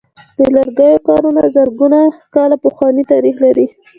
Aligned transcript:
د 0.37 0.39
لرګیو 0.55 1.03
کارونه 1.07 1.41
زرګونه 1.55 1.99
کاله 2.35 2.55
پخوانۍ 2.63 3.03
تاریخ 3.13 3.35
لري. 3.45 3.65